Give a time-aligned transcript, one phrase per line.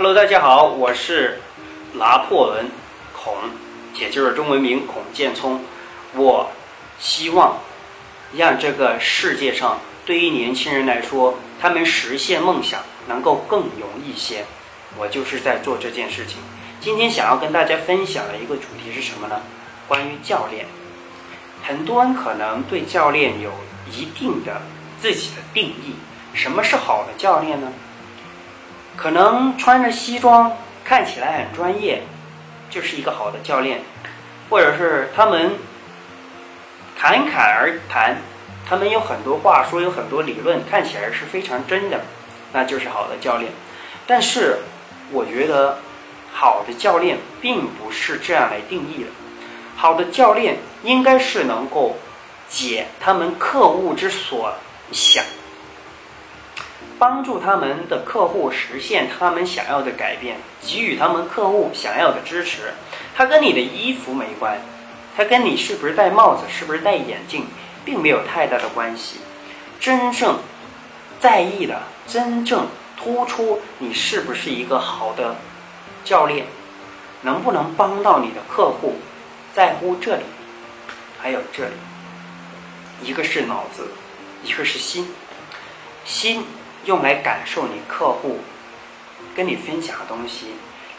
[0.00, 1.40] Hello，大家好，我是
[1.94, 2.70] 拿破仑
[3.12, 3.34] 孔，
[3.96, 5.60] 也就是中文名孔建聪。
[6.14, 6.52] 我
[7.00, 7.58] 希望
[8.32, 14.44] 让这个世界上对于年轻人来说，他们实现梦想能够更容易些。
[14.96, 16.36] 我就是在做这件事情。
[16.80, 19.42] 今天想要跟大家分享的一个主题是什么呢？
[19.88, 20.66] 关于教练。
[21.64, 23.50] 很多人可能对教练有
[23.90, 24.62] 一定的
[25.00, 25.96] 自己的定义。
[26.34, 27.72] 什么是好的教练呢？
[28.98, 32.02] 可能穿着西装看起来很专业，
[32.68, 33.78] 就是一个好的教练；
[34.50, 35.52] 或者是他们
[36.98, 38.16] 侃侃而谈，
[38.68, 42.00] 他们有很多话说，有很多理论，看起来是非常真的，
[42.52, 43.52] 那就是好的教练。
[44.04, 44.58] 但是，
[45.12, 45.78] 我觉得
[46.32, 49.10] 好的教练并不是这样来定义的。
[49.76, 51.96] 好的教练应该是能够
[52.48, 54.54] 解他们客户之所
[54.90, 55.22] 想。
[56.98, 62.72] 帮助他们的客户实现他们想要的改变，给予他们客户想要的支持。
[63.14, 64.58] 他跟你的衣服没关，
[65.16, 67.46] 他跟你是不是戴帽子、是不是戴眼镜，
[67.84, 69.20] 并没有太大的关系。
[69.78, 70.38] 真正
[71.20, 75.36] 在意的、真正突出你是不是一个好的
[76.04, 76.46] 教练，
[77.22, 78.96] 能不能帮到你的客户，
[79.54, 80.22] 在乎这里，
[81.20, 81.74] 还有这里。
[83.02, 83.88] 一个是脑子，
[84.42, 85.08] 一个是心，
[86.04, 86.44] 心。
[86.88, 88.38] 用来感受你客户
[89.36, 90.46] 跟你分享的东西，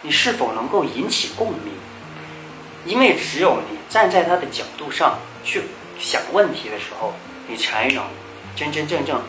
[0.03, 1.73] 你是否能够引起共鸣？
[2.85, 5.63] 因为只有你站在他的角度上去
[5.99, 7.15] 想问题的时候，
[7.47, 8.03] 你才能
[8.55, 9.19] 真真正正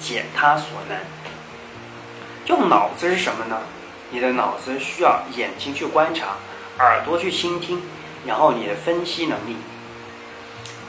[0.00, 0.98] 解他所难。
[2.46, 3.60] 用脑子是什么呢？
[4.10, 6.38] 你的脑子需要眼睛去观察，
[6.80, 7.80] 耳朵去倾听，
[8.26, 9.54] 然后你的分析能力，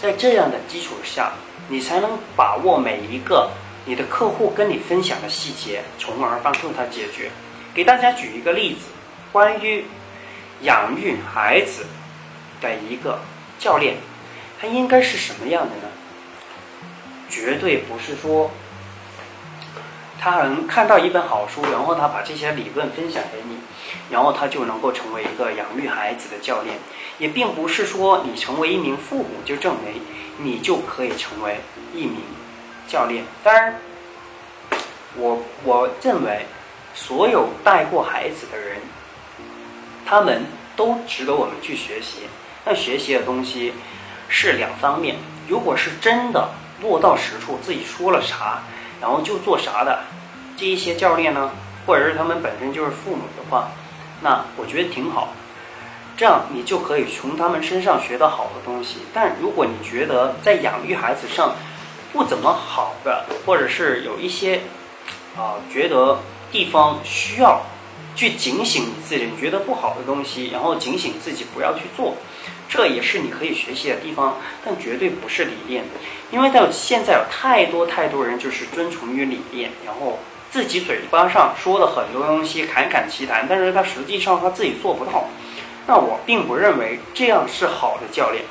[0.02, 1.34] 在这样的基础下，
[1.68, 3.52] 你才能把握每一个。
[3.86, 7.32] 你的客户跟你分享的细节，从而帮助他解决。
[7.74, 8.90] 给大家举一个例子，
[9.32, 9.86] 关于
[10.62, 11.86] 养育孩子
[12.60, 13.20] 的一个
[13.58, 13.98] 教练，
[14.60, 15.92] 他应该是什么样的呢？
[17.30, 18.52] 绝对不是说
[20.20, 23.58] 他能看到一本好书，然后他把这些理论分享给你，
[24.12, 26.78] 然后他就能够成为一个养育孩子的教练。
[27.18, 30.02] 也并不是说你成为一名父母就证明
[30.40, 31.62] 你就可以成为
[31.96, 32.18] 一名。
[32.92, 33.74] 教练，当然，
[35.16, 36.46] 我我认为，
[36.94, 38.80] 所有带过孩子的人，
[40.06, 40.44] 他们
[40.76, 42.24] 都值得我们去学习。
[42.66, 43.74] 但学习的东西
[44.28, 45.16] 是两方面，
[45.48, 46.50] 如果是真的
[46.82, 48.62] 落到实处，自己说了啥，
[49.00, 50.02] 然后就做啥的，
[50.58, 51.50] 这一些教练呢，
[51.86, 53.72] 或者是他们本身就是父母的话，
[54.22, 55.30] 那我觉得挺好，
[56.18, 58.98] 这样你就可以从他们身上学到好的东西。
[59.14, 61.56] 但如果你觉得在养育孩子上，
[62.12, 64.62] 不怎么好的，或者是有一些
[65.38, 66.20] 啊，觉得
[66.52, 67.62] 地方需要
[68.16, 72.16] 去警醒你自己，你觉得不好的东西，然后警醒自己不要去做，
[72.68, 75.86] 这也是你可以学习的地方，但绝对不是理念，
[76.32, 85.30] 因为到现在有太多太多人就是遵从于理念，然后自己嘴巴上说了很多东西侃侃其谈，但是他实际上他自己做不到，
[85.88, 88.44] 那我并不认为这样是好的教练。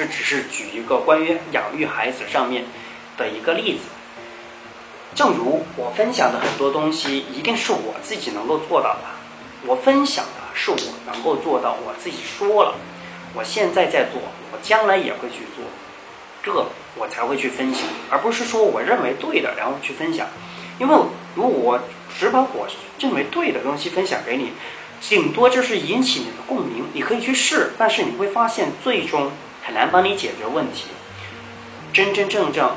[0.00, 2.64] 这只是举一个关于养育孩子上面
[3.18, 3.80] 的一个例子。
[5.14, 9.00] 正如我分享的很多东西，一定是我自己能够做到的。
[9.66, 12.76] 我分享的是我能够做到，我自己说了，
[13.34, 15.66] 我现在在做，我将来也会去做，
[16.42, 16.50] 这
[16.96, 20.26] 我才会去分享，而不是说我认为对的，然后去分享。
[20.78, 20.96] 因为
[21.34, 21.78] 如果我
[22.18, 22.66] 只把我
[22.98, 24.52] 认为对的东西分享给你，
[24.98, 29.30] 顶多就是引起你的共鸣，你可以去试，但是你会发现最终。
[29.70, 30.86] 很难帮你解决问题。
[31.92, 32.74] 真真正正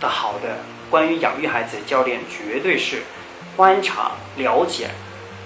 [0.00, 3.02] 的好的关于养育孩子的教练，绝对是
[3.54, 4.88] 观察、了解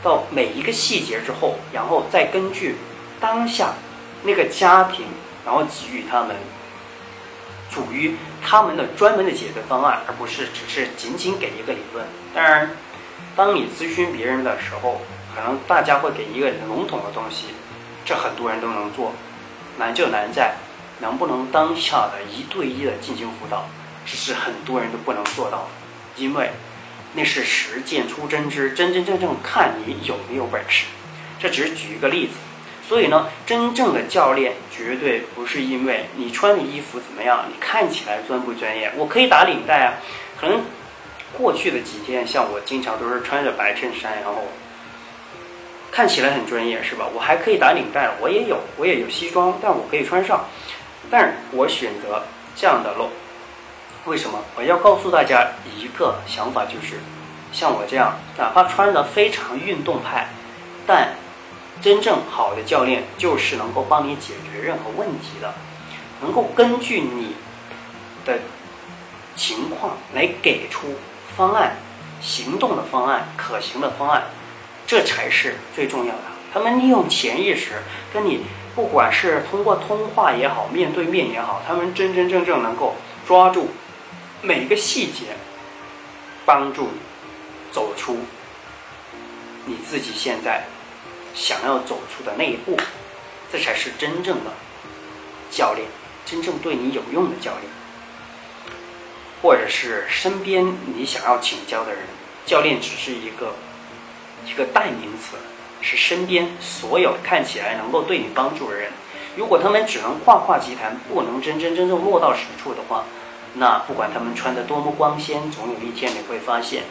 [0.00, 2.76] 到每一个细节之后，然后再根据
[3.18, 3.72] 当下
[4.22, 5.06] 那个家庭，
[5.44, 6.36] 然后给予他们
[7.68, 12.06] 属于他们的专门的解决方案，而不是只是仅仅给一个理论。
[12.32, 12.70] 当然，
[13.34, 15.00] 当你咨询别人的时候，
[15.34, 17.46] 可能大家会给一个笼统的东西，
[18.04, 19.12] 这很多人都能做，
[19.78, 20.54] 难就难在。
[21.00, 23.68] 能不能当下的一对一的进行辅导，
[24.04, 25.68] 这是很多人都不能做到的，
[26.16, 26.50] 因为
[27.14, 30.86] 那是实践出真知，真真正正看你有没有本事。
[31.38, 32.32] 这只是举一个例子，
[32.88, 38.90] 所以呢，真正的教练绝对不是因为你穿的衣服怎么样，你看起来专不专业。
[38.96, 39.94] 我可以打领带啊，
[40.40, 40.62] 可能
[41.36, 44.44] 过去的几天，像我经常都是穿着白衬衫，然后
[45.92, 47.06] 看起来很专业，是吧？
[47.14, 50.46] 我还可以打领带，我也有，我也有西装，但我可以穿上。
[51.10, 52.24] 但我选择
[52.56, 53.10] 这样的路，
[54.06, 54.38] 为什么？
[54.56, 57.00] 我要告诉大家一个想法，就是
[57.52, 60.28] 像我这样，哪怕穿的非常运动派，
[60.86, 61.14] 但
[61.80, 65.54] 真正好的教练就是能够帮你解决任何问题的，
[66.22, 67.36] 能够根据你
[68.24, 68.38] 的
[69.34, 70.96] 情况来给出
[71.36, 71.76] 方案、
[72.20, 74.24] 行动的方案、可行的方案，
[74.86, 76.35] 这才是最重要的。
[76.56, 77.82] 他们利用潜意识
[78.14, 78.40] 跟你，
[78.74, 83.68] 不管是通过通话也好，面对面也好，他们真真正正能够抓住
[84.40, 85.36] 每个细节，
[86.46, 86.98] 帮助你
[87.70, 88.16] 走出
[89.66, 90.64] 你自己现在
[91.34, 92.74] 想要走出的那一步，
[93.52, 94.50] 这才是真正的
[95.50, 95.86] 教练，
[96.24, 97.64] 真正对你有用的教练，
[99.42, 100.66] 或者是身边
[100.96, 102.00] 你想要请教的人，
[102.46, 103.52] 教练只是一个
[104.46, 105.36] 一个代名词。
[105.80, 108.90] 是身边所有看起来能够对你帮助的人，
[109.36, 113.04] 如果他们只能夸夸其谈，不能真真正正落到实处的话，
[113.54, 116.82] 那不管他们穿的多么光鲜，总有一天你会发现，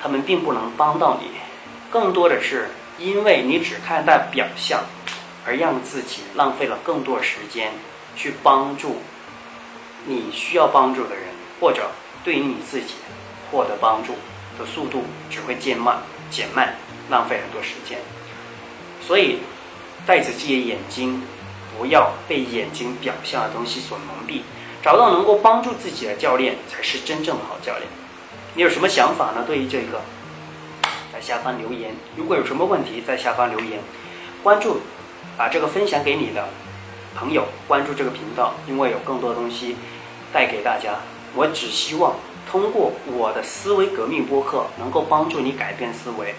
[0.00, 1.30] 他们并不能帮到你。
[1.90, 4.84] 更多的是因为你只看待表象，
[5.44, 7.72] 而让自己浪费了更多时间
[8.14, 8.98] 去帮助
[10.06, 11.24] 你需要帮助的人，
[11.60, 11.90] 或者
[12.22, 12.94] 对于你自己
[13.50, 14.12] 获得帮助
[14.60, 15.98] 的速度只会渐慢，
[16.30, 16.76] 减慢。
[17.10, 17.98] 浪费很多时间，
[19.04, 19.40] 所以
[20.06, 21.20] 带着自己的眼睛，
[21.76, 24.42] 不要被眼睛表象的东西所蒙蔽，
[24.80, 27.88] 找到能够帮助自己的教练才是真正的好教练。
[28.54, 29.42] 你有什么想法呢？
[29.44, 30.02] 对于这个，
[31.12, 31.96] 在下方留言。
[32.14, 33.80] 如果有什么问题，在下方留言。
[34.44, 34.82] 关注，
[35.36, 36.48] 把这个分享给你的
[37.16, 39.74] 朋友，关注这个频道，因为有更多东西
[40.32, 40.94] 带给大家。
[41.34, 42.14] 我只希望
[42.50, 46.34] 通过我的思维革命播客，能够帮助你改变思维。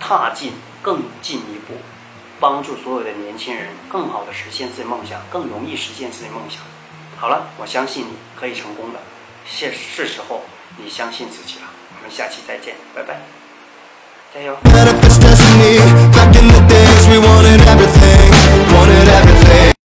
[0.00, 1.74] 踏进更进一步，
[2.40, 6.60] 帮助所有的年轻人更好的实现自己梦想，更容易实现自己梦想。
[7.16, 8.98] 好了，我相信你可以成功的，
[9.46, 10.42] 现是时候
[10.76, 11.66] 你相信自己了。
[11.96, 13.20] 我们下期再见，拜拜，
[14.34, 14.56] 加油！